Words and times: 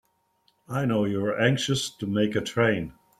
I 0.67 0.85
know 0.87 1.05
you're 1.05 1.39
anxious 1.39 1.91
to 1.97 2.07
make 2.07 2.35
a 2.35 2.41
train. 2.41 2.93